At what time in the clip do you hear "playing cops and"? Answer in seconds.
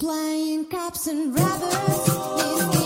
0.00-1.38